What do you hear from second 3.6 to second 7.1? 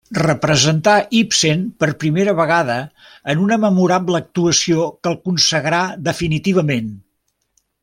memorable actuació que el consagrà definitivament.